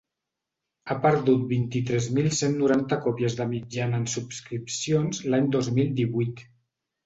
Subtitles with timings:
[0.87, 6.47] Ha perdut vint-i-tres mil cent noranta còpies de mitjana en subscripcions l’any dos mil divuit.